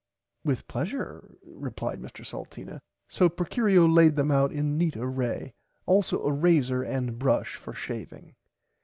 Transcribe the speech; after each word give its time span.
With 0.43 0.67
pleashure 0.67 1.35
replied 1.45 2.01
Mr 2.01 2.25
Salteena. 2.25 2.81
So 3.07 3.29
Procurio 3.29 3.85
laid 3.85 4.15
them 4.15 4.31
out 4.31 4.51
in 4.51 4.75
neat 4.75 4.97
array 4.97 5.53
also 5.85 6.23
a 6.23 6.31
razer 6.31 6.83
and 6.83 7.19
brush 7.19 7.53
for 7.55 7.73
shaving. 7.75 8.33